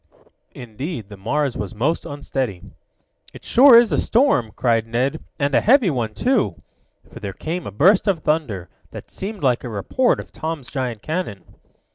[0.55, 2.63] Indeed the Mars was most unsteady.
[3.35, 6.59] "It sure is a storm!" cried Ned, "and a heavy one, too,"
[7.13, 11.03] for there came a burst of thunder, that seemed like a report of Tom's giant
[11.03, 11.43] cannon.